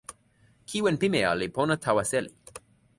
kiwen 0.69 0.97
pimeja 1.01 1.31
li 1.39 1.47
pona 1.55 1.75
tawa 1.85 2.03
seli. 2.11 2.31